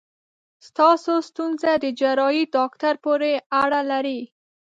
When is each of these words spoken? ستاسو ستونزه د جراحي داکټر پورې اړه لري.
ستاسو 0.67 1.13
ستونزه 1.29 1.71
د 1.83 1.85
جراحي 1.99 2.43
داکټر 2.57 2.93
پورې 3.05 3.31
اړه 3.63 3.81
لري. 3.91 4.21